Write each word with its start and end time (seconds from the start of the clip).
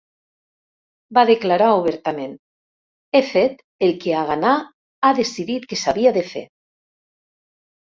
Va 1.17 1.23
declarar 1.29 1.67
obertament: 1.81 2.33
"He 3.13 3.21
fet 3.33 3.61
el 3.89 3.93
que 4.07 4.17
Haganà 4.23 4.57
ha 5.11 5.15
decidit 5.23 5.71
que 5.71 5.81
s'havia 5.85 6.17
de 6.19 6.27
fer". 6.35 6.47